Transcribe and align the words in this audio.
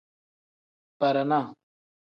Barana. 0.99 1.41